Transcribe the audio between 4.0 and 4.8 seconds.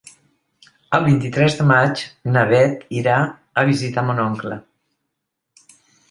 mon oncle.